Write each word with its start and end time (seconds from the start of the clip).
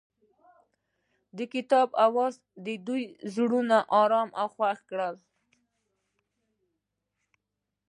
د 1.37 1.39
کتاب 1.53 1.89
اواز 2.05 2.33
د 2.65 2.67
دوی 2.87 3.03
زړونه 3.35 3.77
ارامه 4.01 4.35
او 4.41 4.47
خوښ 4.55 4.77
کړل. 4.89 5.15